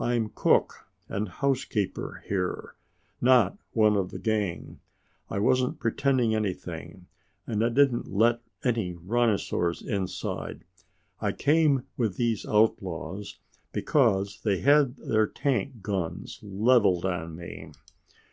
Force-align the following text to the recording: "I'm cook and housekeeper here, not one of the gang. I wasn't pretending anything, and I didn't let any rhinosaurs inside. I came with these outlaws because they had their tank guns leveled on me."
"I'm 0.00 0.28
cook 0.28 0.88
and 1.08 1.28
housekeeper 1.28 2.24
here, 2.26 2.74
not 3.20 3.56
one 3.74 3.96
of 3.96 4.10
the 4.10 4.18
gang. 4.18 4.80
I 5.30 5.38
wasn't 5.38 5.78
pretending 5.78 6.34
anything, 6.34 7.06
and 7.46 7.64
I 7.64 7.68
didn't 7.68 8.12
let 8.12 8.40
any 8.64 8.94
rhinosaurs 8.94 9.80
inside. 9.80 10.64
I 11.20 11.30
came 11.30 11.84
with 11.96 12.16
these 12.16 12.44
outlaws 12.44 13.38
because 13.70 14.40
they 14.42 14.58
had 14.62 14.96
their 14.96 15.28
tank 15.28 15.80
guns 15.80 16.40
leveled 16.42 17.04
on 17.04 17.36
me." 17.36 17.70